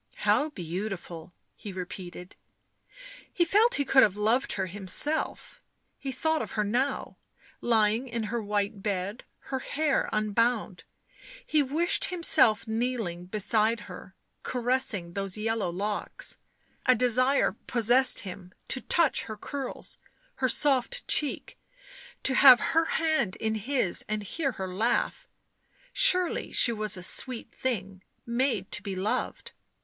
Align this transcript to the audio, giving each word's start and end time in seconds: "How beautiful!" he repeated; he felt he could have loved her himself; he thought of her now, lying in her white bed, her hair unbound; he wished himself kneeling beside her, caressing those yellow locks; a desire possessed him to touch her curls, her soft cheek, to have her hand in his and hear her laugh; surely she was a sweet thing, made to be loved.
"How 0.31 0.49
beautiful!" 0.49 1.31
he 1.55 1.71
repeated; 1.71 2.35
he 3.31 3.45
felt 3.45 3.75
he 3.75 3.85
could 3.85 4.01
have 4.01 4.17
loved 4.17 4.53
her 4.53 4.65
himself; 4.65 5.61
he 5.99 6.11
thought 6.11 6.41
of 6.41 6.53
her 6.53 6.63
now, 6.63 7.17
lying 7.61 8.07
in 8.07 8.23
her 8.33 8.41
white 8.41 8.81
bed, 8.81 9.23
her 9.53 9.59
hair 9.59 10.09
unbound; 10.11 10.85
he 11.45 11.61
wished 11.61 12.05
himself 12.05 12.67
kneeling 12.67 13.25
beside 13.27 13.81
her, 13.81 14.15
caressing 14.41 15.13
those 15.13 15.37
yellow 15.37 15.69
locks; 15.69 16.37
a 16.87 16.95
desire 16.95 17.51
possessed 17.67 18.21
him 18.21 18.53
to 18.69 18.81
touch 18.81 19.25
her 19.25 19.37
curls, 19.37 19.99
her 20.37 20.49
soft 20.49 21.07
cheek, 21.07 21.59
to 22.23 22.33
have 22.33 22.59
her 22.73 22.85
hand 22.85 23.35
in 23.35 23.53
his 23.53 24.03
and 24.09 24.23
hear 24.23 24.53
her 24.53 24.73
laugh; 24.73 25.27
surely 25.93 26.51
she 26.51 26.71
was 26.71 26.97
a 26.97 27.03
sweet 27.03 27.51
thing, 27.53 28.01
made 28.25 28.71
to 28.71 28.81
be 28.81 28.95
loved. 28.95 29.51